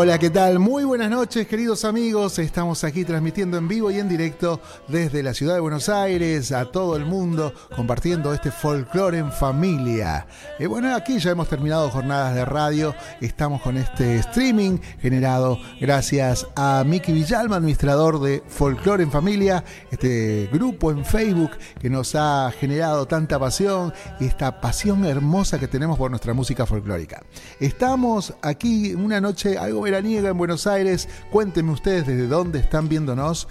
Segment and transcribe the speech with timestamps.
[0.00, 0.60] Hola, ¿qué tal?
[0.60, 2.38] Muy buenas noches, queridos amigos.
[2.38, 6.66] Estamos aquí transmitiendo en vivo y en directo desde la ciudad de Buenos Aires a
[6.66, 10.28] todo el mundo, compartiendo este folclore en familia.
[10.60, 12.94] Y bueno, aquí ya hemos terminado jornadas de radio.
[13.20, 20.48] Estamos con este streaming generado gracias a Miki Villalma, administrador de Folclore en Familia, este
[20.52, 25.98] grupo en Facebook que nos ha generado tanta pasión y esta pasión hermosa que tenemos
[25.98, 27.20] por nuestra música folclórica.
[27.58, 31.08] Estamos aquí una noche algo veraniega en Buenos Aires.
[31.30, 33.48] Cuéntenme ustedes desde dónde están viéndonos.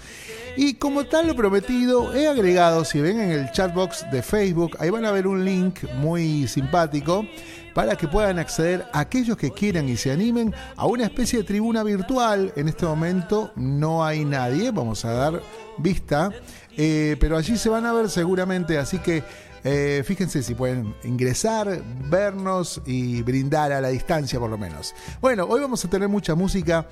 [0.56, 4.90] Y como tal lo prometido, he agregado, si ven en el chatbox de Facebook, ahí
[4.90, 7.26] van a ver un link muy simpático
[7.74, 11.82] para que puedan acceder aquellos que quieran y se animen a una especie de tribuna
[11.82, 12.52] virtual.
[12.56, 15.42] En este momento no hay nadie, vamos a dar
[15.78, 16.30] vista,
[16.76, 19.22] eh, pero allí se van a ver seguramente, así que
[19.64, 24.94] eh, fíjense si pueden ingresar, vernos y brindar a la distancia por lo menos.
[25.20, 26.86] Bueno, hoy vamos a tener mucha música.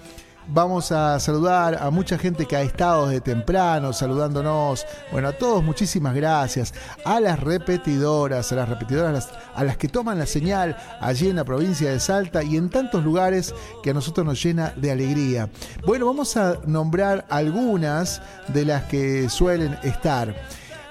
[0.48, 4.86] Vamos a saludar a mucha gente que ha estado desde temprano saludándonos.
[5.10, 6.72] Bueno, a todos muchísimas gracias.
[7.04, 11.44] A las repetidoras, a las repetidoras, a las que toman la señal allí en la
[11.44, 15.50] provincia de Salta y en tantos lugares que a nosotros nos llena de alegría.
[15.84, 20.32] Bueno, vamos a nombrar algunas de las que suelen estar.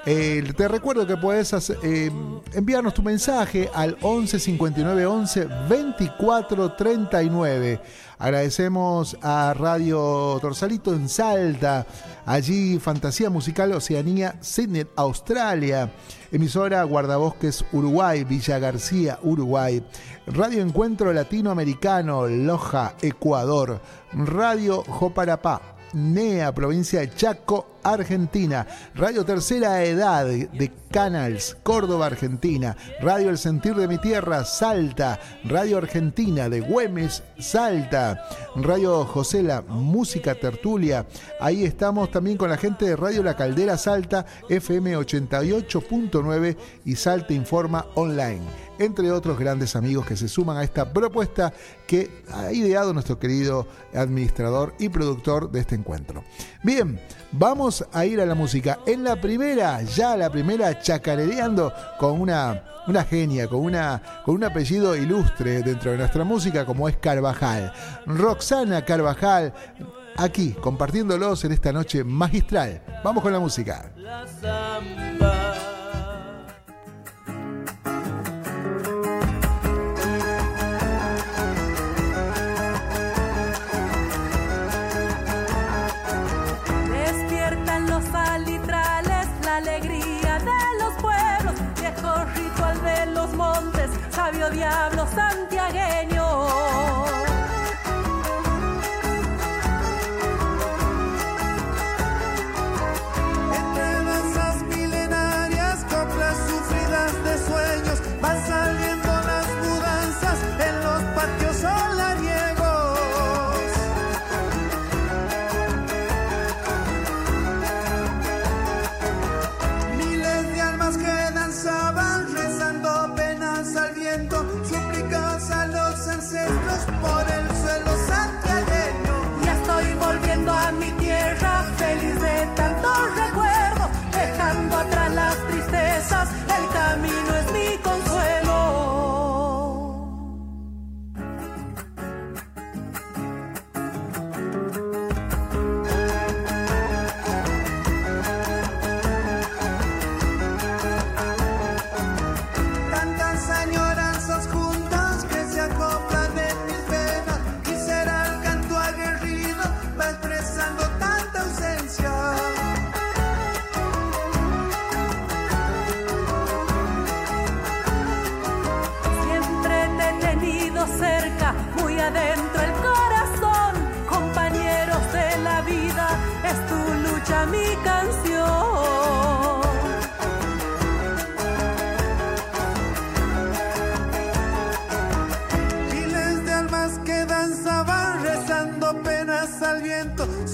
[0.08, 1.52] Eh, te recuerdo que puedes
[1.82, 2.12] eh,
[2.54, 7.82] enviarnos tu mensaje al 11 59 11 24 39.
[8.20, 11.88] Agradecemos a Radio Torsalito en Salta,
[12.28, 15.92] allí Fantasía Musical Oceanía, Sydney, Australia,
[16.32, 19.84] emisora Guardabosques Uruguay, Villa García, Uruguay,
[20.28, 23.82] Radio Encuentro Latinoamericano, Loja, Ecuador,
[24.14, 25.62] Radio Joparapá,
[25.94, 28.68] NEA, provincia de Chaco, Argentina.
[28.96, 32.76] Radio Tercera Edad de Canals, Córdoba, Argentina.
[33.00, 35.20] Radio El Sentir de mi Tierra, Salta.
[35.44, 38.28] Radio Argentina de Güemes, Salta.
[38.56, 41.06] Radio Josela, Música Tertulia.
[41.40, 47.34] Ahí estamos también con la gente de Radio La Caldera Salta, FM 88.9 y Salta
[47.34, 51.54] Informa Online entre otros grandes amigos que se suman a esta propuesta
[51.88, 56.24] que ha ideado nuestro querido administrador y productor de este encuentro.
[56.64, 57.00] Bien,
[57.32, 58.80] vamos a ir a la música.
[58.86, 64.44] En la primera, ya la primera, chacarereando con una, una genia, con, una, con un
[64.44, 67.74] apellido ilustre dentro de nuestra música como es Carvajal.
[68.06, 69.54] Roxana Carvajal,
[70.18, 72.82] aquí compartiéndolos en esta noche magistral.
[73.04, 73.92] Vamos con la música.
[94.50, 95.85] Diablo santiagueño.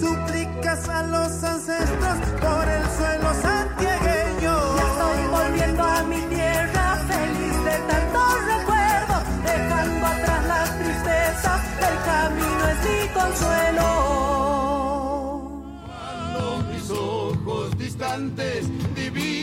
[0.01, 4.53] Súplicas a los ancestros por el suelo santiagueño.
[4.75, 11.97] Ya estoy volviendo a mi tierra, feliz de tantos recuerdos, dejando atrás las tristezas, el
[12.09, 13.89] camino es mi consuelo.
[16.73, 18.70] mis ojos distantes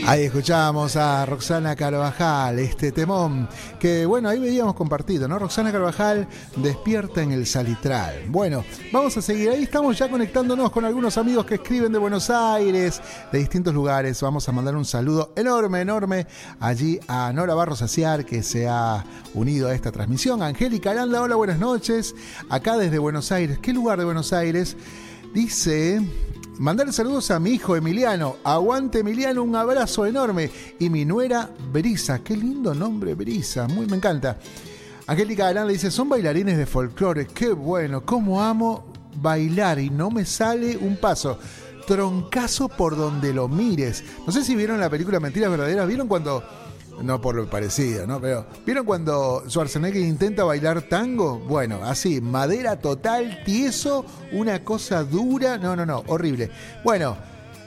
[0.09, 3.47] Ahí escuchábamos a Roxana Carvajal, este temón
[3.79, 5.39] que, bueno, ahí veíamos compartido, ¿no?
[5.39, 6.27] Roxana Carvajal
[6.57, 8.23] despierta en el Salitral.
[8.29, 12.31] Bueno, vamos a seguir ahí, estamos ya conectándonos con algunos amigos que escriben de Buenos
[12.31, 14.19] Aires, de distintos lugares.
[14.23, 16.27] Vamos a mandar un saludo enorme, enorme
[16.59, 19.05] allí a Nora Barros Aciar, que se ha
[19.35, 20.43] unido a esta transmisión.
[20.43, 22.15] Angélica Aranda, hola, buenas noches.
[22.49, 23.59] Acá desde Buenos Aires.
[23.59, 24.75] ¿Qué lugar de Buenos Aires?
[25.35, 26.01] Dice
[26.59, 28.39] Mandarle saludos a mi hijo Emiliano.
[28.43, 30.51] Aguante Emiliano, un abrazo enorme.
[30.81, 32.19] Y mi nuera Brisa.
[32.19, 33.69] Qué lindo nombre, Brisa.
[33.69, 34.37] Muy me encanta.
[35.07, 37.29] Angélica Aranda dice, son bailarines de folclore.
[37.29, 41.39] Qué bueno, cómo amo bailar y no me sale un paso.
[41.87, 44.03] Troncazo por donde lo mires.
[44.27, 45.87] No sé si vieron la película Mentiras Verdaderas.
[45.87, 46.43] ¿Vieron cuando
[47.03, 48.21] no por lo parecido, ¿no?
[48.21, 51.39] Pero, ¿vieron cuando Schwarzenegger intenta bailar tango?
[51.39, 55.59] Bueno, así, madera total, tieso, una cosa dura.
[55.59, 56.51] No, no, no, horrible.
[56.85, 57.17] Bueno,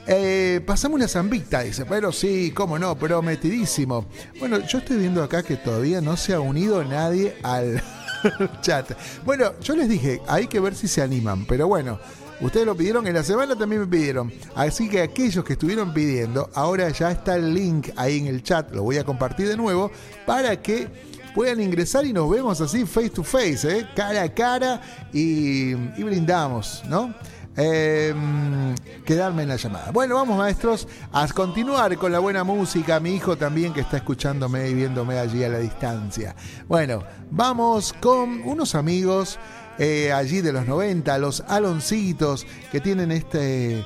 [0.06, 4.06] eh, pasamos una zambita, dice, pero sí, cómo no, prometidísimo.
[4.38, 7.82] Bueno, yo estoy viendo acá que todavía no se ha unido nadie al
[8.60, 8.92] chat.
[9.24, 11.98] Bueno, yo les dije, hay que ver si se animan, pero bueno.
[12.42, 14.32] Ustedes lo pidieron, en la semana también me pidieron.
[14.56, 18.74] Así que aquellos que estuvieron pidiendo, ahora ya está el link ahí en el chat,
[18.74, 19.92] lo voy a compartir de nuevo,
[20.26, 20.88] para que
[21.36, 23.86] puedan ingresar y nos vemos así face to face, ¿eh?
[23.94, 24.80] cara a cara
[25.12, 27.14] y, brindamos, ¿no?
[27.54, 28.74] Em,
[29.04, 29.90] quedarme en la llamada.
[29.92, 32.98] Bueno, vamos maestros a continuar con la buena música.
[32.98, 36.34] Mi hijo también que está escuchándome y viéndome allí a la distancia.
[36.66, 39.38] Bueno, vamos con unos amigos
[39.78, 43.84] eh, allí de los 90, los Aloncitos, que tienen este,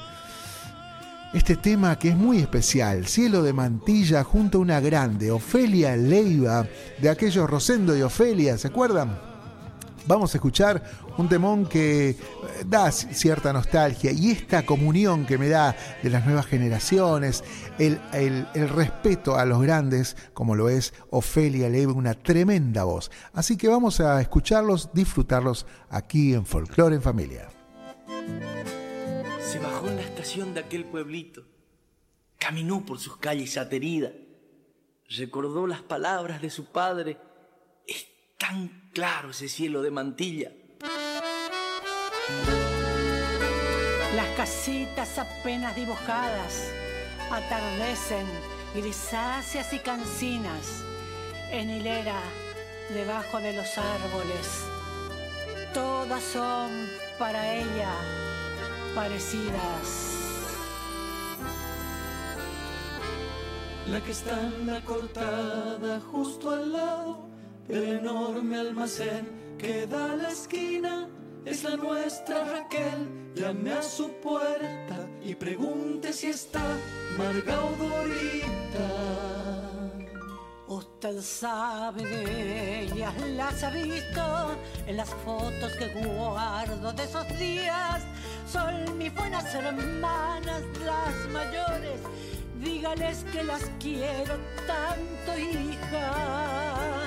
[1.32, 6.66] este tema que es muy especial, Cielo de Mantilla junto a una grande, Ofelia Leiva,
[7.00, 9.18] de aquellos Rosendo y Ofelia, ¿se acuerdan?
[10.06, 10.82] Vamos a escuchar
[11.18, 12.16] un temón que eh,
[12.64, 17.42] da cierta nostalgia y esta comunión que me da de las nuevas generaciones,
[17.78, 23.10] el, respeto a los grandes, como lo es Ofelia Leiva, una tremenda voz.
[23.32, 27.48] Así que vamos a escucharlos, disfrutarlos aquí en Folklore en Familia.
[29.40, 31.44] Se bajó en la estación de aquel pueblito,
[32.38, 34.12] caminó por sus calles ateridas,
[35.08, 37.18] recordó las palabras de su padre
[38.38, 40.52] tan claro ese cielo de mantilla.
[44.14, 46.70] Las casitas apenas dibujadas
[47.30, 48.26] atardecen
[48.74, 50.82] grisáceas y cancinas
[51.50, 52.20] en hilera
[52.92, 54.64] debajo de los árboles.
[55.72, 56.70] Todas son
[57.18, 57.92] para ella
[58.94, 60.16] parecidas.
[63.88, 67.28] La que está en la cortada justo al lado
[67.68, 71.08] el enorme almacén que da a la esquina
[71.44, 73.32] es la nuestra Raquel.
[73.34, 76.62] Llame a su puerta y pregunte si está
[77.18, 77.58] Marga
[80.68, 84.56] Usted sabe de ellas, las ha visto
[84.86, 88.02] en las fotos que guardo de esos días.
[88.50, 92.00] Son mis buenas hermanas, las mayores.
[92.60, 94.34] Dígales que las quiero
[94.66, 97.06] tanto, hija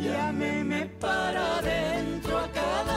[0.00, 2.95] Llámeme para adentro a cada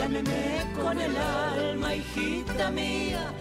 [0.00, 3.32] llámeme con el alma, hijita mía.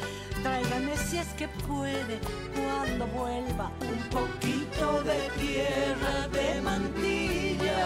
[0.43, 2.19] Tráigame si es que puede
[2.53, 7.81] cuando vuelva un poquito de tierra de mantilla.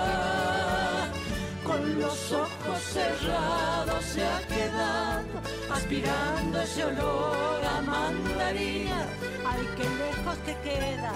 [1.64, 5.36] Con los ojos cerrados se ha quedado
[5.72, 9.06] aspirando ese olor a mandarina.
[9.46, 11.14] Ay, qué lejos te queda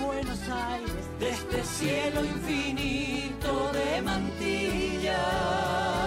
[0.00, 6.01] Buenos Aires, de este cielo infinito de mantilla.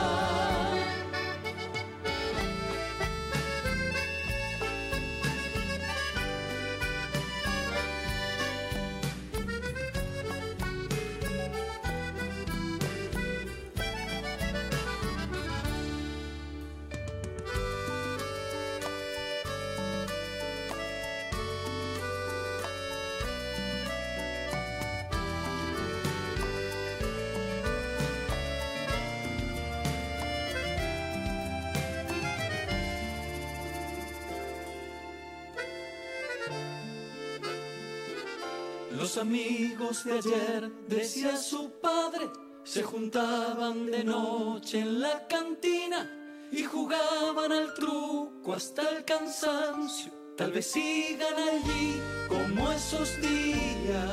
[39.18, 42.30] Amigos de ayer, decía su padre,
[42.64, 46.10] se juntaban de noche en la cantina
[46.52, 50.12] y jugaban al truco hasta el cansancio.
[50.36, 51.96] Tal vez sigan allí
[52.28, 54.06] como esos días.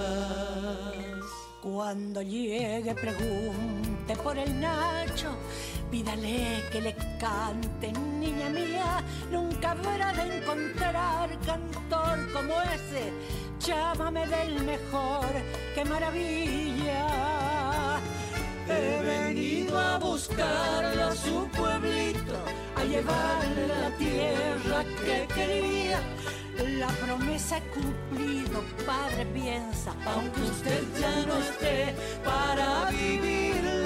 [1.61, 2.95] Cuando llegue
[4.23, 5.37] por el Nacho,
[5.91, 13.13] pídale que le cante, niña mía, nunca habrá de encontrar cantor como ese,
[13.61, 15.27] llámame del mejor,
[15.75, 17.07] qué maravilla.
[18.69, 22.37] He venido a buscarlo a su pueblito,
[22.77, 26.01] a llevarle la tierra que quería.
[26.79, 31.95] La promesa he cumplido, padre piensa, aunque usted ya no esté
[32.25, 33.82] para vivirla.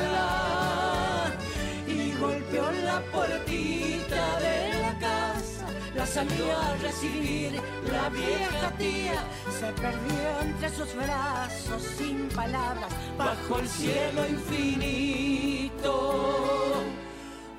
[2.21, 7.61] Golpeó la puertita de la casa, la salió a recibir
[7.93, 9.23] la vieja tía.
[9.59, 15.77] se perdió entre sus brazos sin palabras, bajo el cielo infinito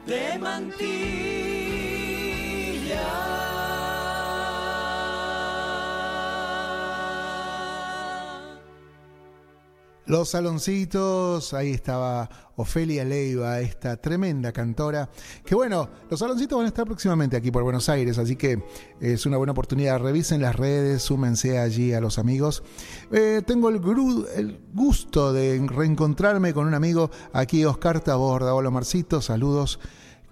[0.07, 0.77] de mantilla.
[10.07, 15.09] Los saloncitos, ahí estaba Ofelia Leiva, esta tremenda cantora.
[15.43, 18.63] Que bueno, los saloncitos van a estar próximamente aquí por Buenos Aires, así que
[19.01, 19.99] es una buena oportunidad.
[19.99, 22.63] Revisen las redes, súmense allí a los amigos.
[23.11, 23.81] Eh, tengo el,
[24.33, 28.53] el, gusto de reencontrarme con un amigo aquí, Oscar Taborda.
[28.53, 29.77] Hola Marcito, saludos.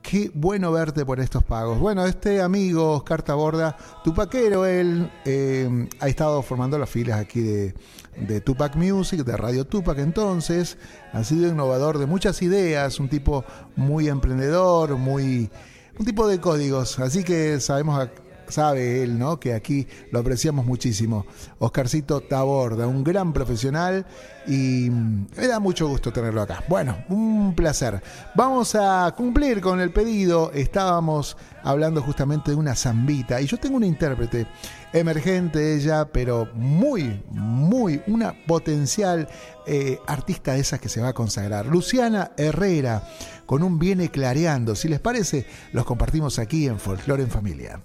[0.08, 1.80] Qué bueno verte por estos pagos.
[1.80, 7.74] Bueno, este amigo Oscar Taborda, tupaquero, él eh, ha estado formando las filas aquí de
[8.18, 10.78] de Tupac Music, de Radio Tupac entonces,
[11.14, 13.44] ha sido innovador de muchas ideas, un tipo
[13.76, 15.50] muy emprendedor, muy
[15.98, 18.10] un tipo de códigos, así que sabemos
[18.50, 19.40] sabe él, ¿no?
[19.40, 21.26] Que aquí lo apreciamos muchísimo.
[21.60, 24.06] Oscarcito Taborda, un gran profesional
[24.48, 26.64] y me da mucho gusto tenerlo acá.
[26.68, 28.02] Bueno, un placer.
[28.36, 30.52] Vamos a cumplir con el pedido.
[30.54, 34.48] Estábamos hablando justamente de una zambita y yo tengo una intérprete
[34.94, 39.28] emergente ella, pero muy, muy, una potencial
[39.66, 41.66] eh, artista de esas que se va a consagrar.
[41.66, 43.04] Luciana Herrera,
[43.46, 44.76] con un viene clareando.
[44.76, 47.82] Si les parece, los compartimos aquí en Folklore en Familia.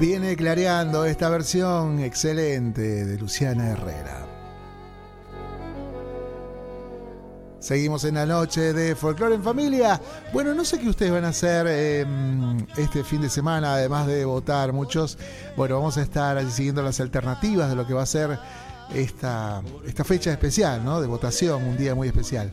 [0.00, 4.26] Viene clareando esta versión excelente de Luciana Herrera.
[7.58, 10.00] Seguimos en la noche de Folklore en Familia.
[10.32, 12.06] Bueno, no sé qué ustedes van a hacer eh,
[12.76, 15.18] este fin de semana, además de votar muchos.
[15.56, 18.38] Bueno, vamos a estar allí siguiendo las alternativas de lo que va a ser
[18.94, 21.00] esta, esta fecha especial, ¿no?
[21.00, 22.52] De votación, un día muy especial.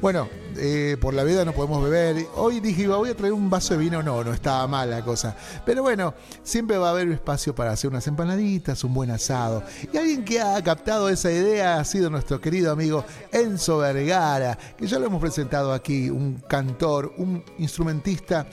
[0.00, 0.28] Bueno,
[0.58, 2.26] eh, por la vida no podemos beber.
[2.34, 4.02] Hoy dije, iba, voy a traer un vaso de vino.
[4.02, 5.36] No, no estaba mal la cosa.
[5.64, 9.62] Pero bueno, siempre va a haber espacio para hacer unas empanaditas, un buen asado.
[9.92, 14.86] Y alguien que ha captado esa idea ha sido nuestro querido amigo Enzo Vergara, que
[14.86, 18.46] ya lo hemos presentado aquí, un cantor, un instrumentista,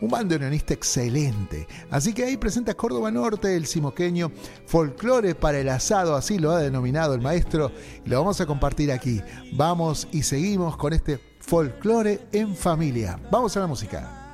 [0.00, 1.66] un bandoneonista excelente.
[1.90, 4.30] Así que ahí presenta Córdoba Norte, el cimoqueño
[4.66, 7.72] folclore para el asado, así lo ha denominado el maestro,
[8.04, 9.22] y lo vamos a compartir aquí.
[9.52, 13.18] Vamos y seguimos con este folclore en familia.
[13.30, 14.26] Vamos a la música.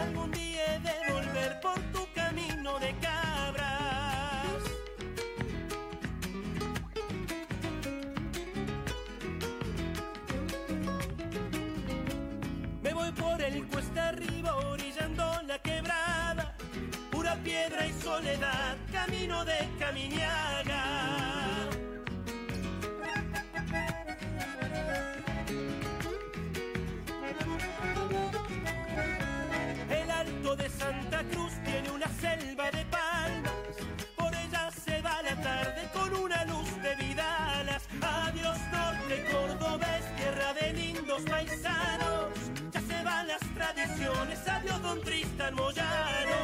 [0.00, 4.62] Algún día he de volver por tu camino de cabras.
[12.82, 16.56] Me voy por el cuesta arriba, orillando la quebrada.
[17.10, 20.55] Pura piedra y soledad, camino de Caminiaga.
[45.36, 46.36] Tristan Moyano.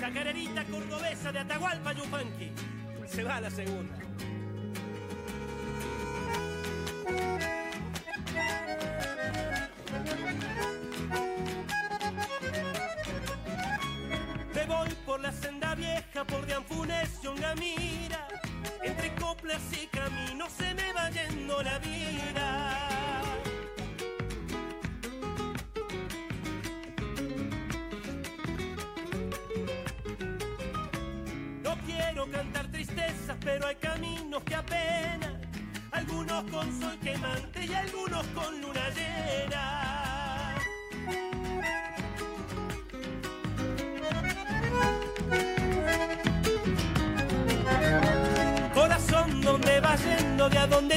[0.00, 2.52] Chacarerita cordobesa de Atahualpa Yupanqui.
[3.06, 3.94] Se va la segunda.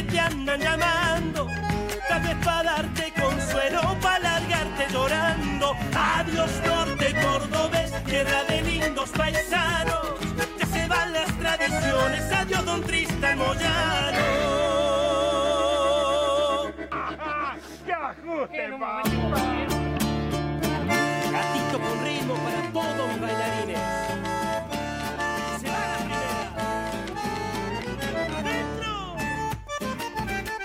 [0.03, 1.47] Te andan llamando?
[2.07, 5.75] Tal vez para darte consuelo, para largarte llorando.
[5.95, 10.19] Adiós norte cordobés, tierra de lindos paisanos.
[10.59, 14.21] Ya se van las tradiciones, adiós don Tristan Moyano.
[17.85, 18.69] ¡Qué ajuste,
[21.31, 23.50] Gatito con ritmo para todos mis bailarines.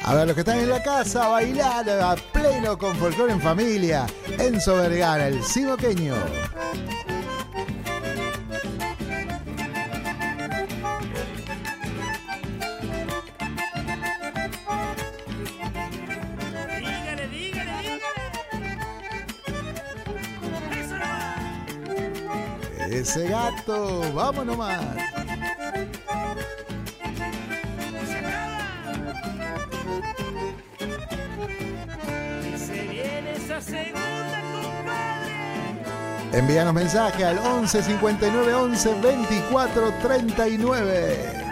[0.07, 4.07] A ver, los que están en la casa, bailar a pleno con folclore en familia.
[4.39, 6.15] Enzo Vergara, el cimoqueño.
[16.79, 17.73] Dígale, dígale,
[22.79, 22.95] no.
[22.95, 25.16] Ese gato, vamos nomás.
[36.33, 41.46] Envíanos mensaje al 11 59 11 24 39.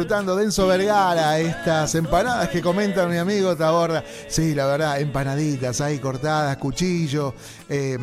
[0.00, 4.02] Disfrutando de Enzo Vergara, estas empanadas que comenta mi amigo Taborda.
[4.28, 7.34] Sí, la verdad, empanaditas ahí cortadas, cuchillo.
[7.68, 7.98] eh,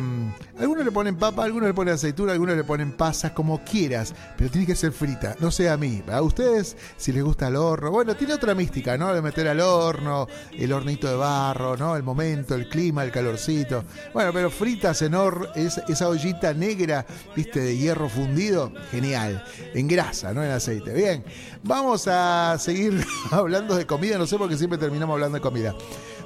[0.88, 4.66] le ponen papa, algunos le ponen aceituna, algunos le ponen pasas, como quieras, pero tiene
[4.66, 6.02] que ser frita, no sea a mí.
[6.10, 9.12] A ustedes, si les gusta el horno, bueno, tiene otra mística, ¿no?
[9.12, 11.94] De meter al horno, el hornito de barro, ¿no?
[11.94, 13.84] El momento, el clima, el calorcito.
[14.14, 17.04] Bueno, pero fritas en horno, esa, esa ollita negra,
[17.36, 19.44] viste, de hierro fundido, genial.
[19.74, 20.94] En grasa, no en aceite.
[20.94, 21.22] Bien,
[21.62, 25.74] vamos a seguir hablando de comida, no sé por qué siempre terminamos hablando de comida.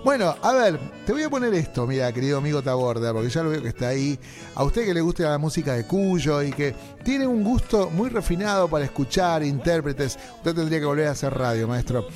[0.05, 3.51] Bueno, a ver, te voy a poner esto, mira, querido amigo Taborda, porque ya lo
[3.51, 4.19] veo que está ahí.
[4.57, 8.11] A usted que le guste la música de Cuyo y que tiene un gusto muy
[8.11, 12.09] refinado para escuchar intérpretes, usted tendría que volver a hacer radio, maestro.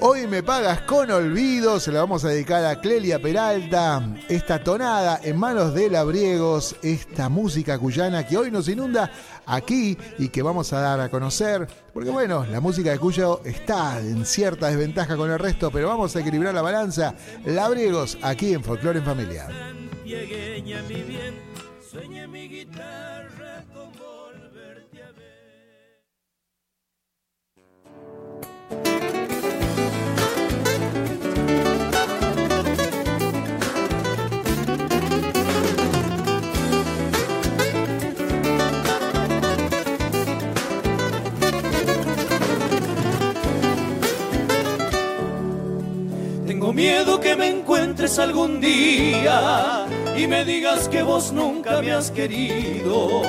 [0.00, 5.20] Hoy me pagas con olvido, se la vamos a dedicar a Clelia Peralta, esta tonada
[5.24, 9.10] en manos de Labriegos, esta música cuyana que hoy nos inunda
[9.44, 13.98] aquí y que vamos a dar a conocer, porque bueno, la música de Cuyo está
[13.98, 17.14] en cierta desventaja con el resto, pero vamos a equilibrar la balanza.
[17.44, 19.48] Labriegos, aquí en Folklore en Familia.
[21.90, 22.97] Sueña mi guitarra
[46.68, 52.10] Tengo miedo que me encuentres algún día y me digas que vos nunca me has
[52.10, 53.22] querido.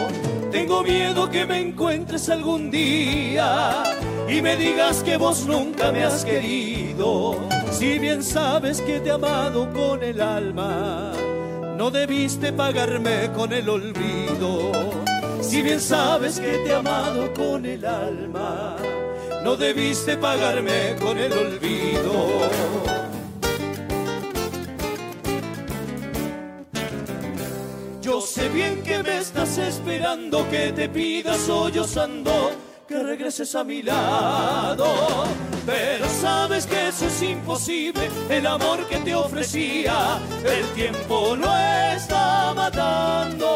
[0.52, 3.82] Tengo miedo que me encuentres algún día
[4.28, 7.40] y me digas que vos nunca me has querido.
[7.72, 11.14] Si bien sabes que te he amado con el alma,
[11.78, 14.70] no debiste pagarme con el olvido.
[15.40, 18.76] Si bien sabes que te he amado con el alma,
[19.46, 22.99] no debiste pagarme con el olvido.
[28.10, 32.32] Yo sé bien que me estás esperando, que te pidas sollozando,
[32.88, 34.88] que regreses a mi lado.
[35.64, 42.52] Pero sabes que eso es imposible, el amor que te ofrecía, el tiempo lo está
[42.56, 43.50] matando.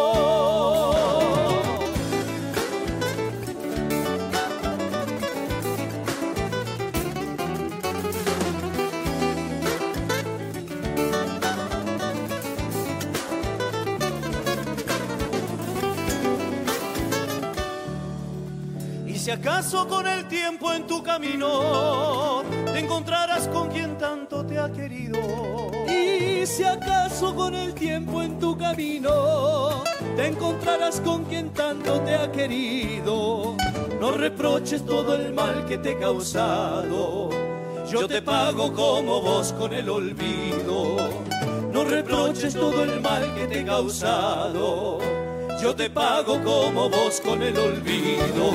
[19.23, 24.69] Si acaso con el tiempo en tu camino te encontrarás con quien tanto te ha
[24.69, 25.17] querido.
[25.87, 29.81] Y si acaso con el tiempo en tu camino
[30.17, 33.55] te encontrarás con quien tanto te ha querido.
[33.97, 37.29] No reproches todo el mal que te he causado.
[37.89, 40.97] Yo te pago como vos con el olvido.
[41.71, 45.12] No reproches todo el mal que te he causado.
[45.63, 48.51] Yo te pago como vos con el olvido.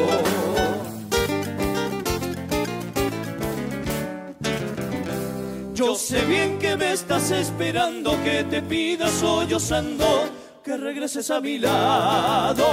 [5.72, 10.28] Yo sé bien que me estás esperando, que te pidas sollozando,
[10.62, 12.66] que regreses a mi lado.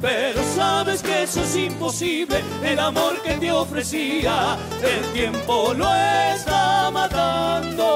[0.00, 5.88] Pero sabes que eso es imposible, el amor que te ofrecía, el tiempo lo
[6.34, 7.92] está matando.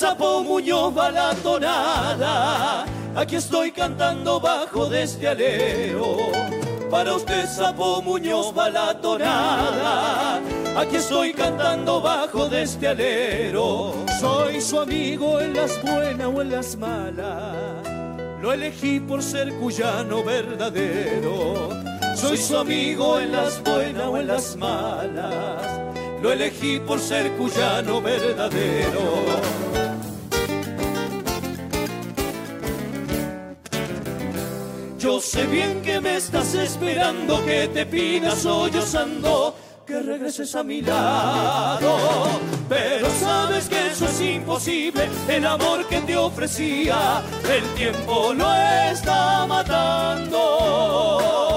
[0.00, 2.86] Sapo Muñoz va la tonada.
[3.14, 6.16] Aquí estoy cantando bajo de este alero.
[6.90, 10.40] Para usted Sapo Muñoz va la tonada.
[10.76, 13.92] Aquí estoy cantando bajo de este alero.
[14.20, 17.88] Soy su amigo en las buenas o en las malas.
[18.40, 21.70] Lo elegí por ser cuyano verdadero.
[22.14, 25.89] Soy su amigo en las buenas o en las malas.
[26.22, 29.24] Lo elegí por ser cuyano verdadero.
[34.98, 39.54] Yo sé bien que me estás esperando, que te pidas sollozando
[39.90, 41.96] que regreses a mi lado.
[42.68, 48.54] Pero sabes que eso es imposible, el amor que te ofrecía, el tiempo lo
[48.92, 51.49] está matando.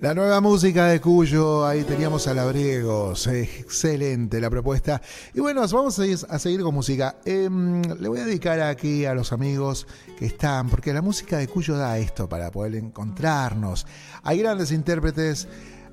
[0.00, 5.02] La nueva música de Cuyo, ahí teníamos a Labriegos, excelente la propuesta.
[5.34, 7.16] Y bueno, vamos a seguir, con música.
[7.22, 9.86] Em, le voy a dedicar aquí a los amigos
[10.18, 13.86] que están, porque la música de Cuyo da esto para poder encontrarnos.
[14.22, 15.48] Hay grandes intérpretes,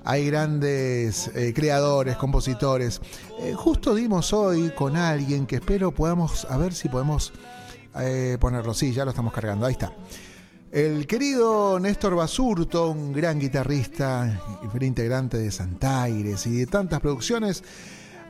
[0.06, 3.02] hay grandes eh, creadores, compositores.
[3.42, 7.34] Eh, justo dimos hoy con alguien que espero podamos, a ver si podemos
[8.00, 8.74] eh, ponerlo.
[8.74, 9.92] Sí, ya lo estamos cargando, ahí está.
[10.78, 14.40] El querido Néstor Basurto, un gran guitarrista
[14.80, 17.64] integrante de Santaires y de tantas producciones,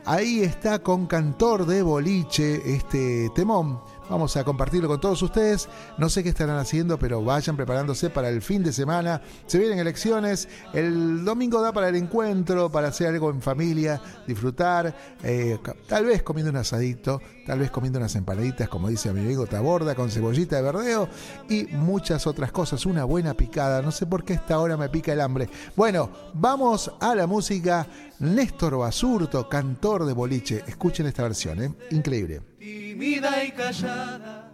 [0.06, 3.80] ahí está con Cantor de Boliche, este temón
[4.10, 5.68] Vamos a compartirlo con todos ustedes.
[5.98, 9.20] No sé qué estarán haciendo, pero vayan preparándose para el fin de semana.
[9.46, 10.48] Se vienen elecciones.
[10.72, 14.94] El domingo da para el encuentro, para hacer algo en familia, disfrutar.
[15.22, 19.46] Eh, tal vez comiendo un asadito, tal vez comiendo unas empanaditas, como dice mi amigo
[19.46, 21.08] Taborda, con cebollita de verdeo
[21.48, 22.86] y muchas otras cosas.
[22.86, 23.82] Una buena picada.
[23.82, 25.50] No sé por qué esta hora me pica el hambre.
[25.76, 27.86] Bueno, vamos a la música.
[28.20, 30.64] Néstor Basurto, cantor de boliche.
[30.66, 31.74] Escuchen esta versión, ¿eh?
[31.90, 34.52] increíble tímida y callada.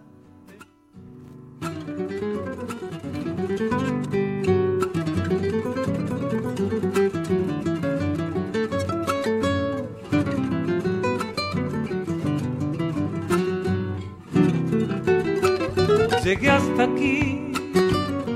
[16.23, 17.53] Llegué hasta aquí,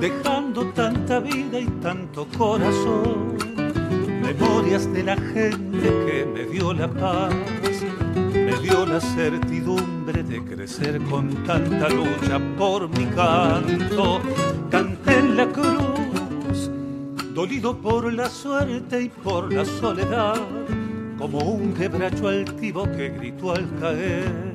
[0.01, 3.37] dejando tanta vida y tanto corazón,
[4.23, 7.35] memorias de la gente que me dio la paz
[8.49, 9.58] me dio la certidumbre
[10.29, 14.21] de crecer con tanta lucha por mi canto.
[14.71, 16.71] Canté en la cruz,
[17.33, 20.37] dolido por la suerte y por la soledad,
[21.19, 24.55] como un quebracho altivo que gritó al caer.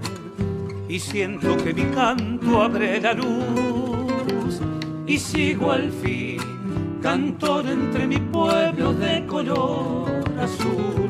[0.88, 4.62] Y siento que mi canto abre la luz
[5.07, 6.39] y sigo al fin,
[7.01, 11.09] cantor entre mi pueblo de color azul,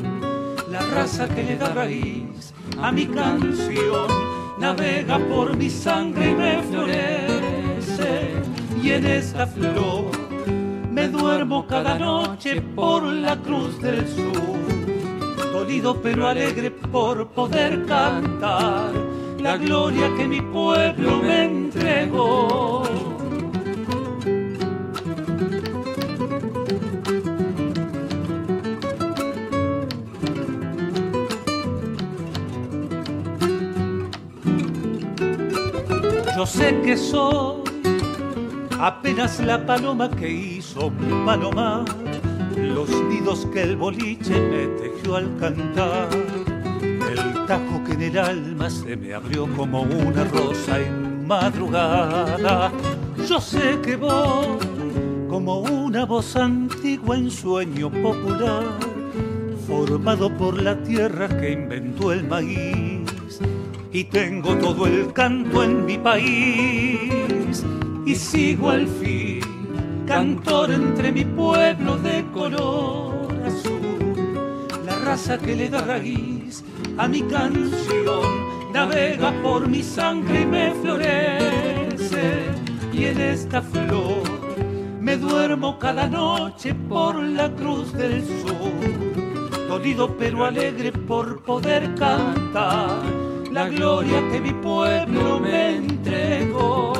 [0.70, 4.23] la raza que le da raíz a mi canción,
[4.64, 8.12] navega por mi sangre y me florece.
[8.82, 10.06] Y en esta flor
[10.90, 18.90] me duermo cada noche por la cruz del sur, dolido pero alegre por poder cantar
[19.38, 22.83] la gloria que mi pueblo me entregó.
[36.44, 37.62] Yo sé que soy
[38.78, 40.92] apenas la paloma que hizo
[41.24, 41.86] paloma,
[42.54, 46.10] los nidos que el boliche me tejió al cantar,
[46.82, 52.70] el tajo que en el alma se me abrió como una rosa en madrugada.
[53.26, 54.58] Yo sé que voy
[55.30, 58.64] como una voz antigua en sueño popular,
[59.66, 63.03] formado por la tierra que inventó el maíz
[63.94, 67.64] y tengo todo el canto en mi país.
[68.04, 69.40] Y sigo al fin
[70.04, 74.50] cantor entre mi pueblo de color azul.
[74.84, 76.64] La raza que le da raíz
[76.98, 82.46] a mi canción navega por mi sangre y me florece.
[82.92, 84.24] Y en esta flor
[85.00, 89.68] me duermo cada noche por la cruz del sur.
[89.68, 96.92] Dolido pero alegre por poder cantar la gloria que mi pueblo me entregó.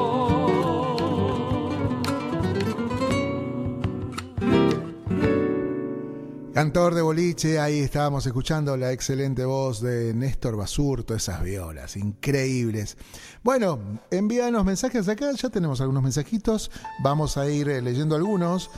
[6.55, 12.97] Cantor de boliche, ahí estábamos escuchando la excelente voz de Néstor Basurto, esas violas increíbles.
[13.43, 13.81] Bueno,
[14.12, 16.71] envíanos mensajes acá, ya tenemos algunos mensajitos,
[17.03, 18.71] vamos a ir eh, leyendo algunos.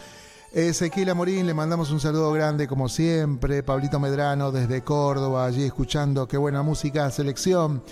[0.53, 3.63] Ezequiel Amorín, le mandamos un saludo grande como siempre.
[3.63, 7.83] Pablito Medrano desde Córdoba, allí escuchando qué buena música, selección.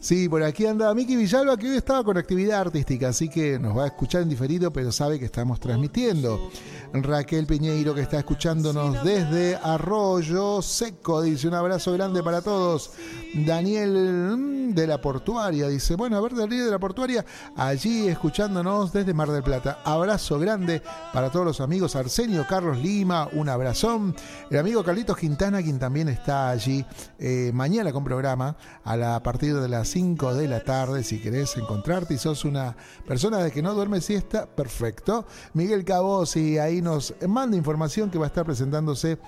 [0.00, 3.76] Sí, por aquí anda Miki Villalba, que hoy estaba con actividad artística, así que nos
[3.76, 6.50] va a escuchar en diferido, pero sabe que estamos transmitiendo.
[6.92, 12.90] Raquel Piñeiro, que está escuchándonos desde Arroyo Seco, dice un abrazo grande para todos.
[13.32, 17.24] Daniel mm, de la Portuaria, dice, bueno, a ver, Daniel de la Portuaria,
[17.56, 19.78] allí escuchándonos desde Mar del Plata.
[19.84, 21.94] Abrazo grande para todos los amigos.
[21.94, 24.14] Arsenio Carlos Lima, un abrazón.
[24.50, 26.84] El amigo Carlitos Quintana, quien también está allí
[27.18, 31.04] eh, mañana con programa a, la, partir de las 5 de la tarde.
[31.04, 32.76] Si querés encontrarte y sos una
[33.06, 35.24] persona de que no duerme siesta, perfecto.
[35.54, 39.18] Miguel Cabos y ahí nos manda información que va a estar presentándose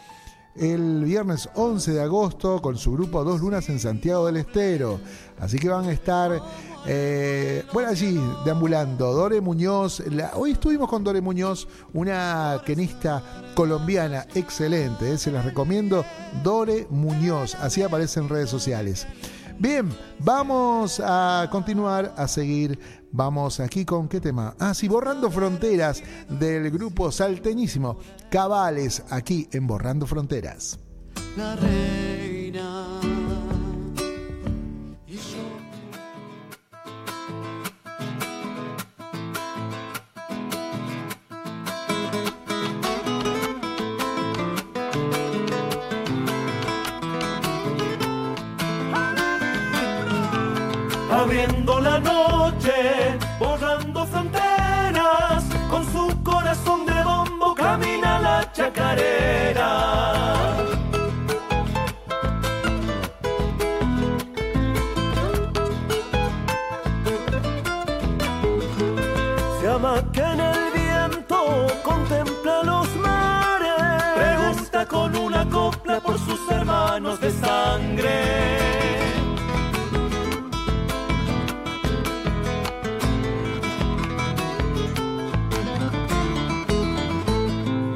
[0.54, 5.00] el viernes 11 de agosto con su grupo Dos Lunas en Santiago del Estero.
[5.40, 6.42] Así que van a estar,
[6.86, 9.12] eh, bueno, allí deambulando.
[9.12, 10.02] Dore Muñoz,
[10.34, 13.22] hoy estuvimos con Dore Muñoz, una quenista
[13.54, 16.04] colombiana excelente, eh, se las recomiendo.
[16.42, 19.06] Dore Muñoz, así aparece en redes sociales.
[19.58, 19.88] Bien,
[20.18, 23.01] vamos a continuar a seguir.
[23.12, 24.54] Vamos aquí con qué tema.
[24.58, 27.98] Ah, sí, Borrando Fronteras del grupo salteñísimo
[28.30, 30.78] Cabales, aquí en Borrando Fronteras.
[31.36, 33.01] La reina.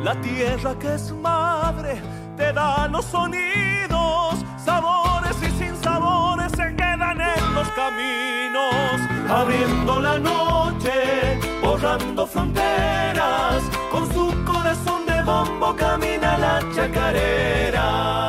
[0.06, 2.00] La tierra que es madre
[2.36, 10.16] te da los sonidos, sabores y sin sabores se quedan en los caminos, abriendo la
[10.20, 18.26] noche, borrando fronteras, con su corazón de bombo camina la chacarera.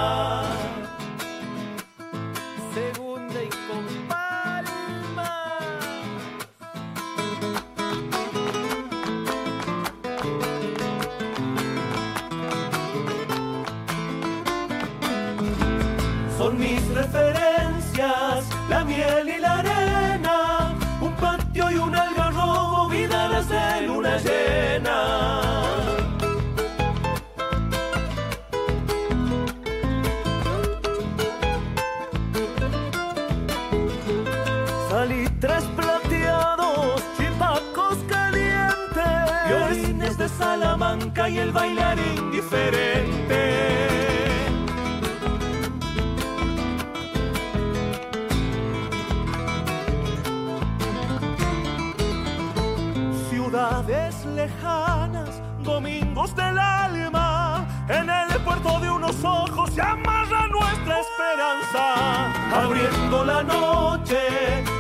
[63.10, 64.18] La noche,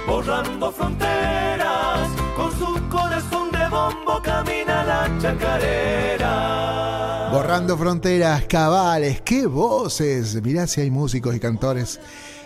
[0.05, 7.29] borrando fronteras, con su corazón de bombo camina la chacarera.
[7.31, 10.41] Borrando fronteras, cabales, qué voces.
[10.41, 12.01] Mirá si hay músicos y cantores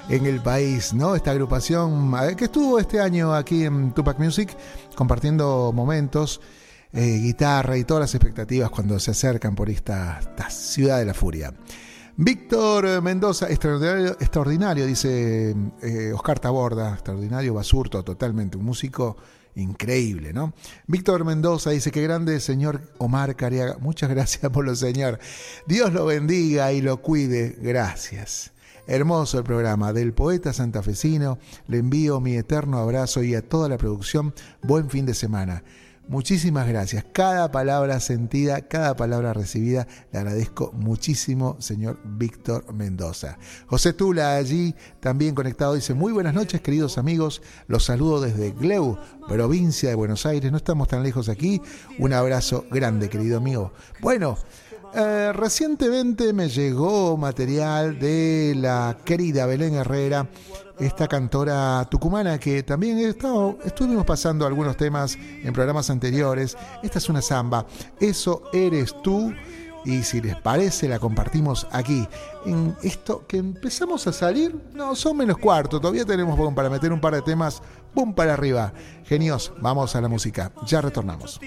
[0.09, 1.15] en el país, ¿no?
[1.15, 4.55] Esta agrupación que estuvo este año aquí en Tupac Music
[4.95, 6.41] compartiendo momentos,
[6.93, 10.19] eh, guitarra y todas las expectativas cuando se acercan por esta
[10.49, 11.53] ciudad de la furia.
[12.23, 19.17] Víctor Mendoza, extraordinario, dice eh, Oscar Taborda, extraordinario, basurto totalmente, un músico
[19.55, 20.53] increíble, ¿no?
[20.85, 25.17] Víctor Mendoza dice que grande señor Omar Cariaga, muchas gracias por lo señor,
[25.65, 28.51] Dios lo bendiga y lo cuide, gracias.
[28.85, 31.39] Hermoso el programa del poeta santafesino.
[31.67, 34.33] Le envío mi eterno abrazo y a toda la producción.
[34.63, 35.63] Buen fin de semana.
[36.11, 37.05] Muchísimas gracias.
[37.13, 43.37] Cada palabra sentida, cada palabra recibida, le agradezco muchísimo, señor Víctor Mendoza.
[43.67, 48.97] José Tula allí también conectado dice, muy buenas noches queridos amigos, los saludo desde Gleu,
[49.25, 51.61] provincia de Buenos Aires, no estamos tan lejos aquí.
[51.97, 53.71] Un abrazo grande, querido amigo.
[54.01, 54.35] Bueno,
[54.93, 60.27] eh, recientemente me llegó material de la querida Belén Herrera
[60.81, 66.57] esta cantora tucumana que también he estado, estuvimos pasando algunos temas en programas anteriores.
[66.81, 67.65] Esta es una samba,
[67.99, 69.33] Eso eres tú.
[69.83, 72.07] Y si les parece, la compartimos aquí.
[72.45, 75.79] En esto que empezamos a salir, no, son menos cuarto.
[75.79, 77.63] Todavía tenemos para meter un par de temas.
[77.93, 78.13] ¡Pum!
[78.13, 78.73] para arriba.
[79.05, 80.51] Genios, vamos a la música.
[80.67, 81.39] Ya retornamos.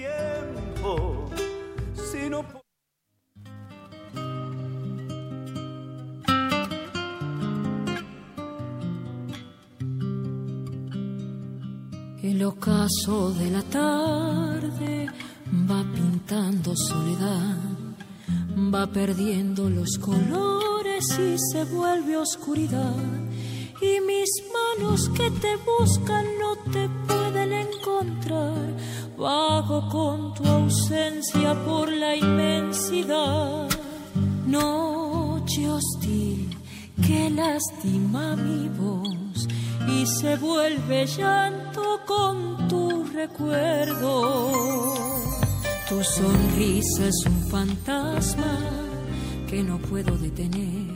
[12.24, 15.10] El ocaso de la tarde
[15.70, 17.58] va pintando soledad,
[18.74, 22.96] va perdiendo los colores y se vuelve oscuridad.
[23.78, 28.74] Y mis manos que te buscan no te pueden encontrar.
[29.18, 33.68] Vago con tu ausencia por la inmensidad.
[34.46, 36.56] Noche hostil
[37.06, 39.23] que lastima mi voz
[39.88, 44.50] y se vuelve llanto con tu recuerdo.
[45.88, 48.58] Tu sonrisa es un fantasma
[49.48, 50.94] que no puedo detener.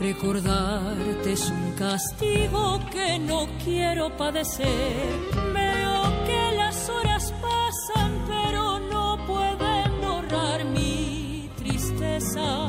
[0.00, 5.06] Recordarte es un castigo que no quiero padecer.
[5.54, 12.66] Veo que las horas pasan, pero no pueden borrar mi tristeza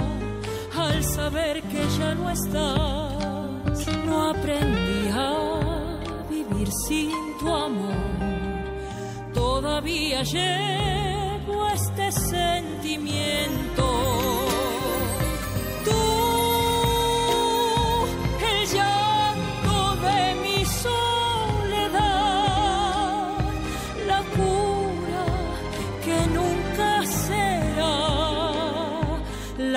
[0.77, 3.12] al saber que ya no estás.
[4.13, 5.97] No aprendí a
[6.29, 7.09] vivir sin
[7.39, 7.95] tu amor.
[9.33, 13.85] Todavía llevo este sentimiento.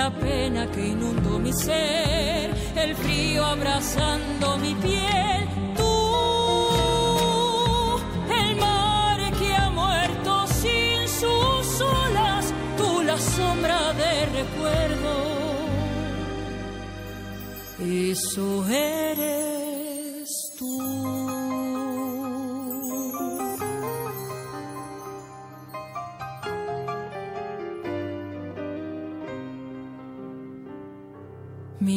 [0.07, 5.49] La pena que inundó mi ser, el frío abrazando mi piel.
[5.77, 5.95] Tú,
[8.41, 12.45] el mar que ha muerto sin sus olas,
[12.79, 15.15] tú la sombra de recuerdo.
[18.13, 19.46] Eso eres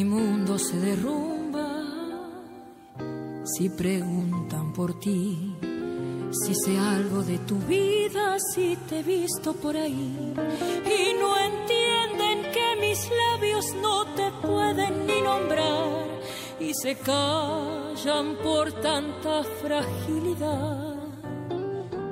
[0.00, 1.68] Mi mundo se derrumba
[3.44, 5.54] si preguntan por ti,
[6.32, 10.32] si sé algo de tu vida, si te he visto por ahí
[10.96, 16.06] y no entienden que mis labios no te pueden ni nombrar
[16.58, 20.94] y se callan por tanta fragilidad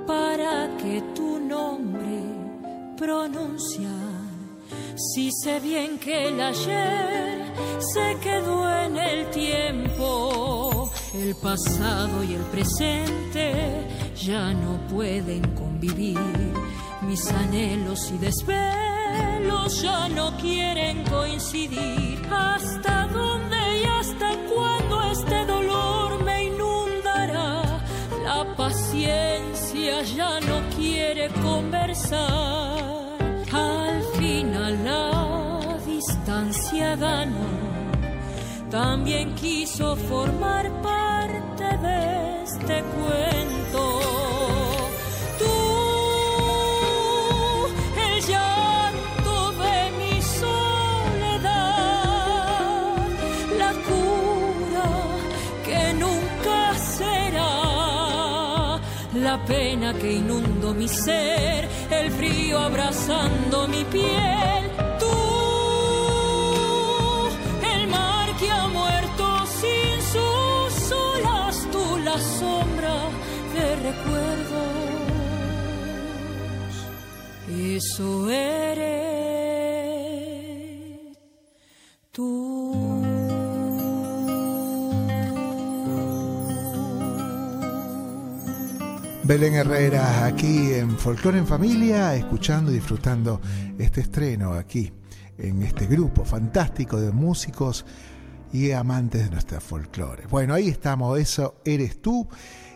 [0.06, 2.20] para que tu nombre
[2.98, 4.18] pronunciar.
[4.94, 7.47] Si sé bien que el ayer
[7.78, 13.86] se quedó en el tiempo, el pasado y el presente
[14.16, 16.18] ya no pueden convivir.
[17.02, 22.20] Mis anhelos y desvelos ya no quieren coincidir.
[22.30, 27.80] ¿Hasta dónde y hasta cuándo este dolor me inundará?
[28.24, 32.77] La paciencia ya no quiere conversar.
[36.38, 37.46] Distancia ganó.
[38.70, 44.00] También quiso formar parte de este cuento.
[45.38, 45.46] Tú,
[48.06, 51.44] el llanto de mi soledad,
[53.58, 54.90] la cura
[55.64, 57.50] que nunca será,
[59.14, 64.87] la pena que inundó mi ser, el frío abrazando mi piel.
[73.88, 74.68] Recuerdos.
[77.48, 78.88] Eso eres
[82.12, 83.04] tú.
[89.24, 93.40] Belén Herrera aquí en Folklore en Familia, escuchando y disfrutando
[93.78, 94.90] este estreno aquí,
[95.36, 97.84] en este grupo fantástico de músicos
[98.52, 100.26] y amantes de nuestra folclore.
[100.28, 102.26] Bueno, ahí estamos, eso eres tú,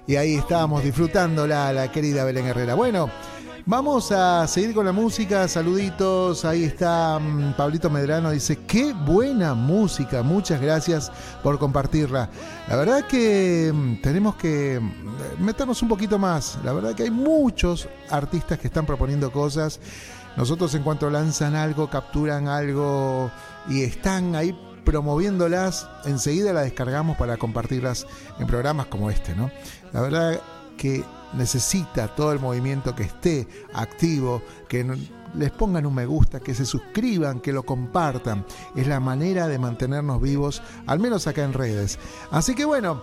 [0.06, 2.74] y ahí estábamos disfrutándola, la querida Belén Herrera.
[2.74, 3.08] Bueno,
[3.66, 9.54] vamos a seguir con la música, saluditos, ahí está um, Pablito Medrano, dice, qué buena
[9.54, 12.28] música, muchas gracias por compartirla.
[12.68, 14.80] La verdad que um, tenemos que
[15.38, 19.80] meternos un poquito más, la verdad que hay muchos artistas que están proponiendo cosas.
[20.34, 23.30] Nosotros en cuanto lanzan algo, capturan algo
[23.68, 28.06] y están ahí promoviéndolas, enseguida las descargamos para compartirlas
[28.38, 29.50] en programas como este, ¿no?
[29.92, 30.40] La verdad
[30.76, 31.04] que
[31.34, 34.84] necesita todo el movimiento que esté activo, que
[35.34, 38.44] les pongan un me gusta, que se suscriban, que lo compartan.
[38.76, 41.98] Es la manera de mantenernos vivos, al menos acá en redes.
[42.30, 43.02] Así que bueno,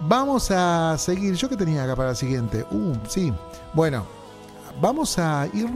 [0.00, 1.34] vamos a seguir.
[1.34, 2.64] ¿Yo que tenía acá para el siguiente?
[2.70, 3.32] Uh, sí.
[3.74, 4.04] Bueno,
[4.80, 5.68] vamos a ir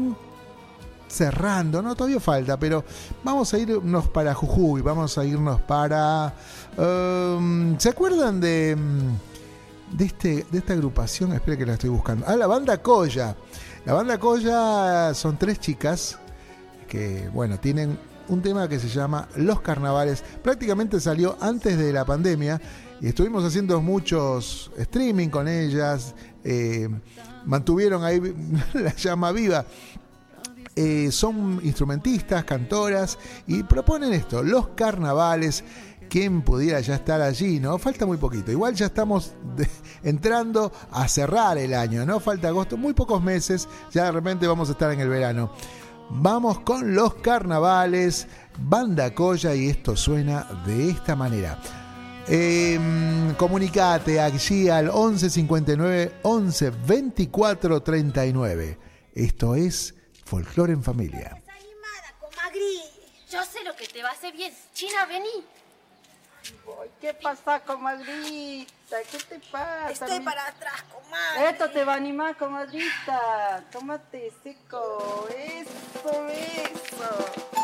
[1.09, 2.85] cerrando, no todavía falta, pero
[3.23, 6.35] vamos a irnos para Jujuy, vamos a irnos para...
[6.77, 8.77] Um, ¿Se acuerdan de,
[9.93, 11.33] de, este, de esta agrupación?
[11.33, 12.25] Espera que la estoy buscando.
[12.27, 13.37] Ah, la banda Coya.
[13.85, 16.19] La banda Coya son tres chicas
[16.89, 17.99] que, bueno, tienen
[18.29, 20.23] un tema que se llama Los Carnavales.
[20.43, 22.61] Prácticamente salió antes de la pandemia
[23.01, 26.15] y estuvimos haciendo muchos streaming con ellas.
[26.43, 26.89] Eh,
[27.45, 28.21] mantuvieron ahí
[28.75, 29.65] la llama viva.
[30.77, 33.17] Eh, son instrumentistas, cantoras
[33.47, 35.65] y proponen esto, los carnavales.
[36.09, 37.61] ¿Quién pudiera ya estar allí?
[37.61, 37.79] ¿No?
[37.79, 38.51] Falta muy poquito.
[38.51, 39.35] Igual ya estamos
[40.03, 42.21] entrando a cerrar el año, ¿no?
[42.21, 43.69] Falta agosto, muy pocos meses.
[43.93, 45.53] Ya de repente vamos a estar en el verano.
[46.11, 48.27] Vamos con los carnavales,
[48.59, 51.59] Banda Coya y esto suena de esta manera.
[52.29, 52.79] Eh,
[53.37, 58.79] comunicate allí al 11 59 11 24 39.
[59.15, 59.95] Esto es
[60.25, 61.41] Folklore en Familia.
[63.31, 64.55] Yo sé lo que te va a hacer bien.
[64.73, 65.45] China, vení.
[67.01, 68.99] ¿Qué pasa, comadrita?
[69.11, 69.91] ¿Qué te pasa?
[69.91, 71.51] Estoy para atrás, comadre.
[71.51, 73.65] Esto te va a animar, comadrita.
[73.73, 75.27] Tómate seco.
[75.31, 77.64] Eso, eso.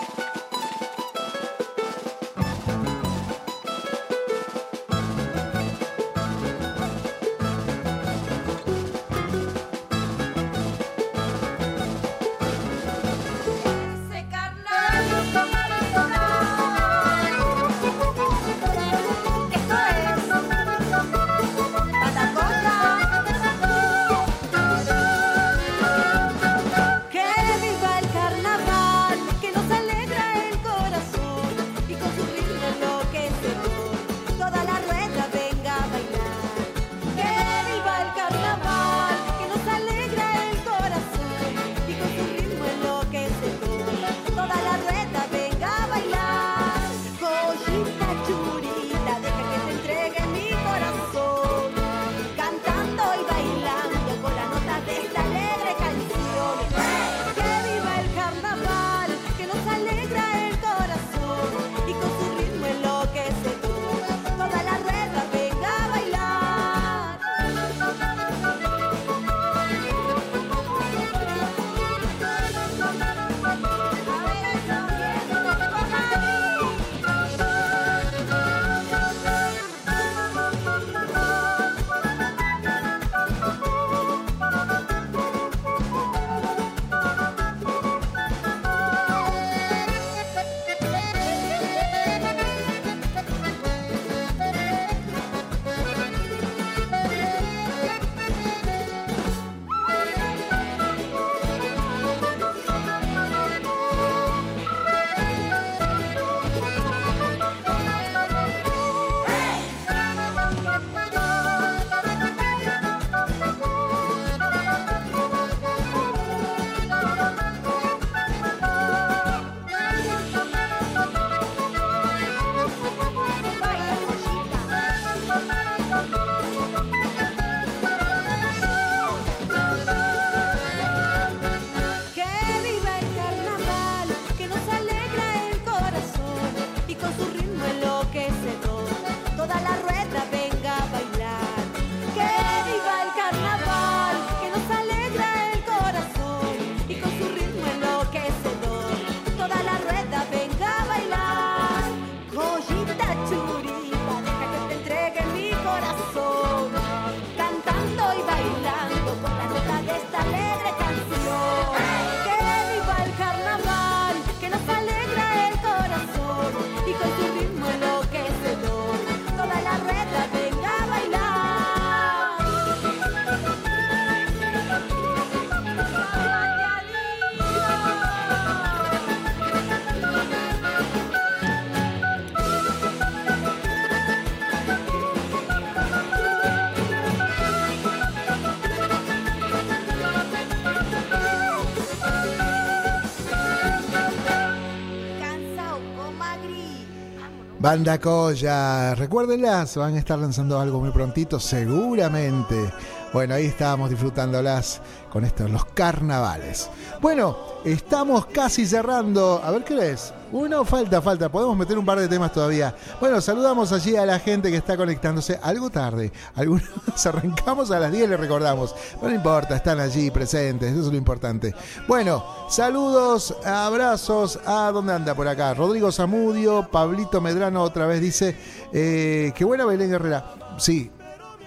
[197.61, 202.73] Banda Coya, recuérdenlas, van a estar lanzando algo muy prontito, seguramente.
[203.13, 204.81] Bueno, ahí estábamos disfrutándolas
[205.13, 206.71] con estos, los carnavales.
[207.03, 207.37] Bueno,
[207.67, 209.43] estamos casi cerrando.
[209.45, 210.15] A ver qué es.
[210.33, 211.29] Uno, falta, falta.
[211.29, 212.75] Podemos meter un par de temas todavía.
[213.01, 216.13] Bueno, saludamos allí a la gente que está conectándose algo tarde.
[216.35, 216.65] Algunos
[217.07, 218.75] arrancamos a las 10, le recordamos.
[219.03, 221.55] No importa, están allí presentes, eso es lo importante.
[221.89, 225.55] Bueno, saludos, abrazos a dónde anda por acá.
[225.55, 228.37] Rodrigo Zamudio, Pablito Medrano otra vez dice,
[228.73, 230.35] eh, qué buena Belén Herrera.
[230.59, 230.91] Sí,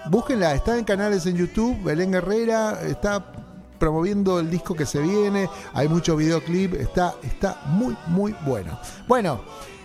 [0.09, 3.42] búsquenla, está en canales en YouTube, Belén Herrera, está
[3.83, 8.79] promoviendo el disco que se viene, hay mucho videoclip, está, está muy, muy bueno.
[9.09, 9.41] Bueno,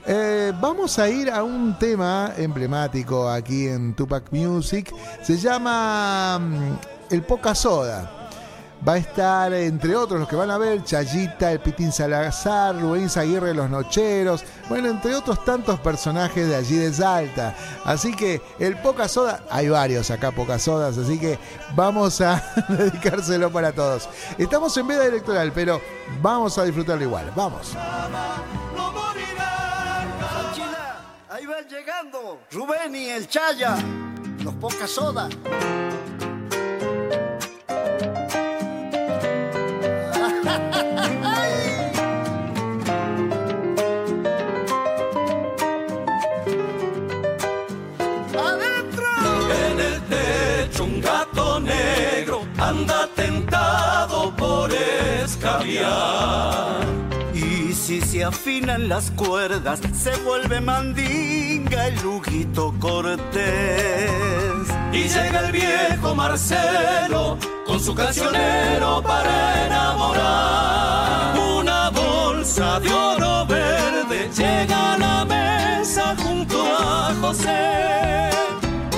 [0.07, 6.78] eh, vamos a ir a un tema emblemático aquí en Tupac Music, se llama mm,
[7.11, 8.18] El Poca Soda.
[8.87, 13.09] Va a estar, entre otros, los que van a ver, Chayita, el Pitín Salazar, Rubén
[13.16, 17.57] Aguirre, los Nocheros, bueno, entre otros tantos personajes de allí de Salta.
[17.85, 21.39] Así que el Poca Soda, hay varios acá Poca Sodas, así que
[21.74, 24.09] vamos a dedicárselo para todos.
[24.39, 25.81] Estamos en veda electoral, pero
[26.22, 27.33] vamos a disfrutarlo igual.
[27.35, 27.74] Vamos.
[31.31, 33.76] ahí van llegando Rubén y el Chaya,
[34.45, 35.29] los Poca Soda.
[52.69, 54.71] Anda tentado por
[55.25, 56.87] escabiar.
[57.33, 63.49] Y si se afinan las cuerdas, se vuelve mandinga el lujito cortés.
[64.93, 71.39] Y llega el viejo Marcelo con su cancionero para enamorar.
[71.61, 78.31] Una bolsa de oro verde llega a la mesa junto a José.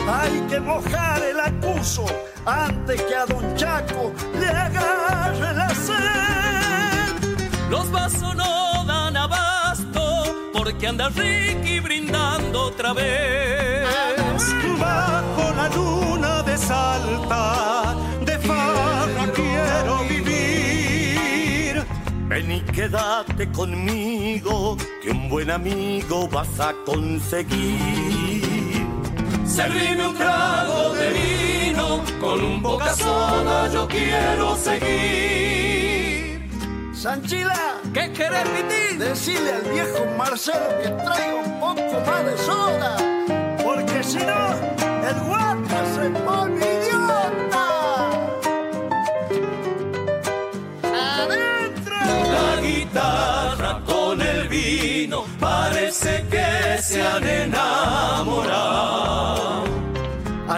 [0.09, 2.05] Hay que mojar el acuso
[2.47, 7.38] antes que a don Chaco le agarre la sed.
[7.70, 13.86] Los vasos no dan abasto porque anda Ricky brindando otra vez.
[14.78, 21.84] Bajo la luna de Salta, de farra quiero vivir.
[22.28, 28.59] Ven y quédate conmigo, que un buen amigo vas a conseguir.
[29.61, 36.48] Servime un trago de vino, con un boca soda yo quiero seguir.
[36.94, 38.98] Sanchila, ¿qué querés, Pitín?
[38.98, 42.96] Decile al viejo Marcelo que traiga un poco más de soda,
[43.62, 44.56] porque si no,
[45.08, 46.89] el guata se idiota.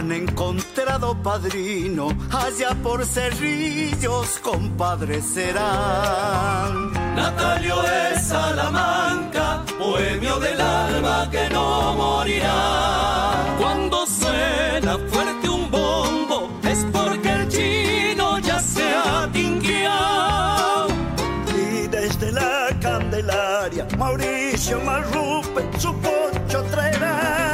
[0.03, 6.93] Han encontrado padrino allá por cerrillos, compadres serán.
[7.15, 13.55] Natalio es Salamanca, bohemio del alma que no morirá.
[13.61, 20.89] Cuando suena fuerte un bombo, es porque el chino ya se ha tingueado.
[21.57, 27.52] Y desde la Candelaria, Mauricio Marrupe su poncho traerá.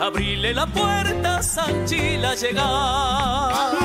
[0.00, 2.64] Abrile la puerta, Sanchila llegar.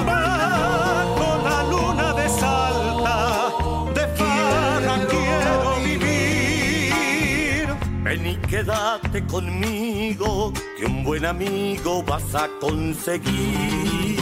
[0.06, 3.52] Bajo la luna de Salta,
[3.94, 7.68] de farra quiero vivir.
[8.04, 14.20] Ven y quédate conmigo, que un buen amigo vas a conseguir.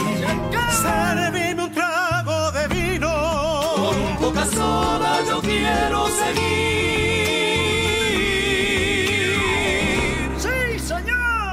[0.82, 3.12] Servime un trago de vino.
[3.76, 7.41] Con un poca soda yo quiero seguir.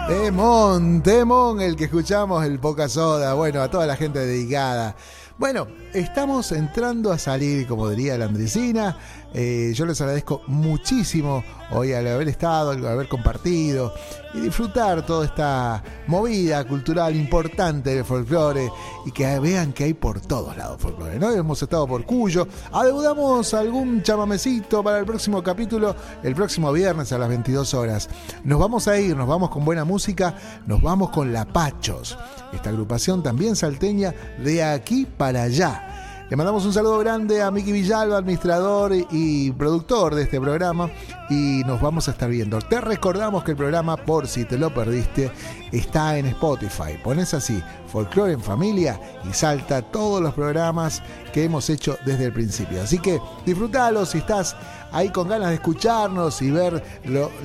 [0.10, 3.36] Temón, temón el que escuchamos, el Poca Soda.
[3.36, 4.96] Bueno, a toda la gente dedicada.
[5.38, 8.98] Bueno, estamos entrando a salir, como diría la Andresina.
[9.34, 13.94] Eh, yo les agradezco muchísimo hoy al haber estado, al haber compartido
[14.34, 18.72] y disfrutar toda esta movida cultural importante del folclore
[19.06, 21.20] y que vean que hay por todos lados folclore.
[21.20, 21.32] ¿no?
[21.32, 27.20] Hemos estado por Cuyo, adeudamos algún chamamecito para el próximo capítulo, el próximo viernes a
[27.20, 28.10] las 22 horas.
[28.44, 32.18] Nos vamos a ir, nos vamos con buena música, nos vamos con La Pachos,
[32.52, 34.14] esta agrupación también salteña
[34.44, 36.09] de aquí para allá.
[36.30, 40.88] Le mandamos un saludo grande a Miki Villalba, administrador y productor de este programa,
[41.28, 42.60] y nos vamos a estar viendo.
[42.60, 45.32] Te recordamos que el programa, por si te lo perdiste,
[45.72, 47.00] está en Spotify.
[47.04, 51.02] Pones así, Folklore en Familia, y salta todos los programas
[51.34, 52.84] que hemos hecho desde el principio.
[52.84, 54.56] Así que disfrútalo si estás
[54.92, 56.84] ahí con ganas de escucharnos y ver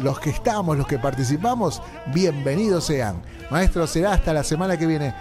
[0.02, 1.80] los que estamos, los que participamos,
[2.12, 3.22] bienvenidos sean.
[3.50, 5.14] Maestro, será hasta la semana que viene.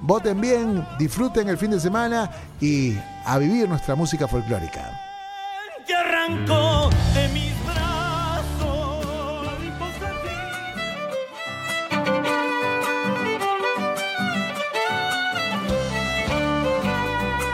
[0.00, 2.30] Voten bien, disfruten el fin de semana
[2.60, 4.98] y a vivir nuestra música folclórica.
[5.86, 7.48] Que arrancó de mis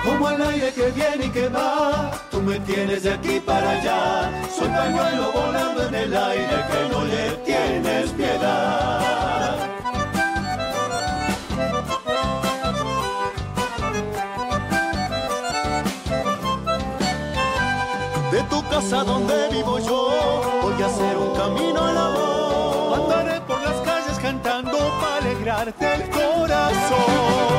[0.04, 2.10] como el aire que viene y que va.
[2.30, 4.30] Tú me tienes de aquí para allá.
[4.56, 9.73] Soy pañuelo volando en el aire que no le tienes piedad.
[18.74, 22.98] Casa donde vivo yo, voy a hacer un camino al amor.
[22.98, 27.54] Andaré por las calles cantando para alegrarte el corazón.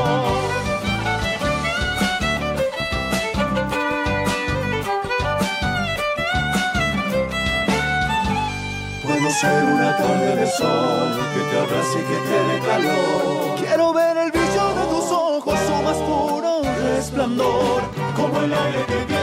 [9.42, 13.56] ser una tarde de sol que te abrace y que te dé calor.
[13.58, 17.82] Quiero ver el brillo de tus ojos, su más puro resplandor,
[18.16, 19.15] como el aire que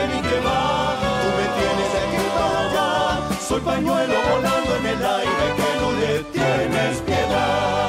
[3.48, 7.82] soy pañuelo volando en el aire que no le tienes piedad.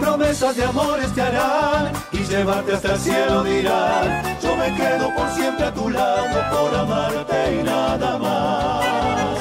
[0.00, 4.38] promesas de amores te harán y llevarte hasta el cielo dirán.
[4.42, 9.39] Yo me quedo por siempre a tu lado por amarte y nada más.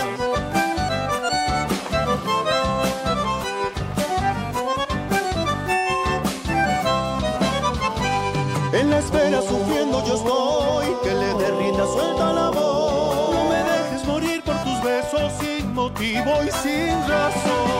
[8.99, 13.33] Espera sufriendo yo estoy, que le dé rienda suelta la voz.
[13.33, 17.79] No me dejes morir por tus besos sin motivo y sin razón.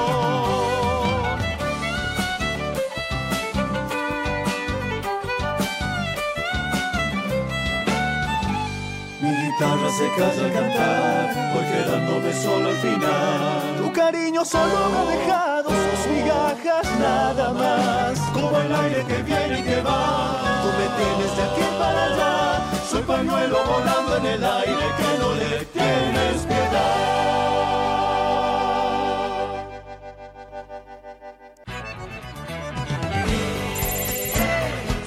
[9.60, 13.76] guitarra se calla al cantar, voy quedándome solo al final.
[13.78, 18.20] Tu cariño solo me ha dejado sus migajas nada más.
[18.34, 22.62] Como el aire que viene y que va, tú me tienes de aquí para allá.
[22.90, 27.30] Soy pañuelo volando en el aire que no le tienes piedad.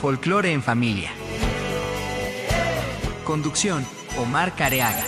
[0.00, 1.10] Folclore en familia.
[3.24, 3.86] Conducción
[4.18, 5.04] Omar Careaga.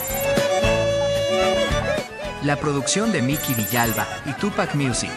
[2.44, 5.10] La producción de Mickey Villalba y Tupac Music.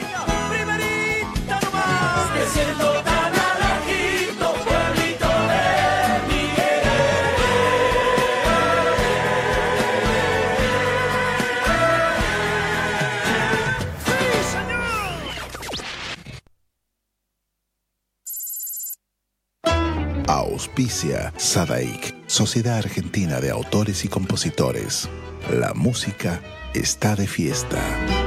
[20.78, 25.08] Auspicia Sadaik, Sociedad Argentina de Autores y Compositores.
[25.52, 26.42] La música
[26.74, 28.27] está de fiesta.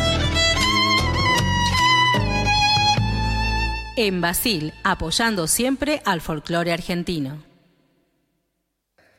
[4.03, 7.43] En Basil, apoyando siempre al folclore argentino.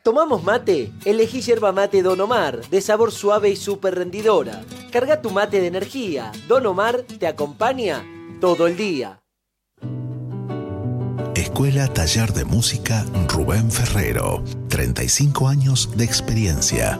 [0.03, 0.91] ¿Tomamos mate?
[1.05, 4.61] Elegí yerba mate Don Omar, de sabor suave y súper rendidora.
[4.91, 6.33] Carga tu mate de energía.
[6.49, 8.03] Don Omar te acompaña
[8.41, 9.21] todo el día.
[11.33, 14.43] Escuela Taller de Música Rubén Ferrero.
[14.67, 16.99] 35 años de experiencia.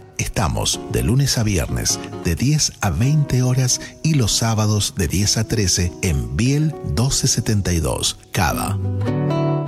[0.21, 5.37] Estamos de lunes a viernes de 10 a 20 horas y los sábados de 10
[5.37, 8.77] a 13 en Biel 1272, Cava.